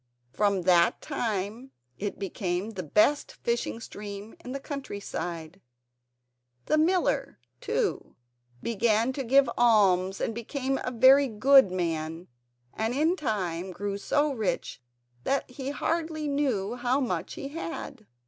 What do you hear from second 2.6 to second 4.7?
the best fishing stream in the